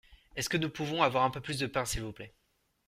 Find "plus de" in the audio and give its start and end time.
1.41-1.67